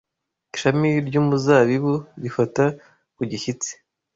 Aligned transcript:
ishami 0.55 0.89
ry’umuzabibu 1.07 1.93
rifata 2.21 2.63
ku 3.15 3.21
gishyitsi 3.31 3.71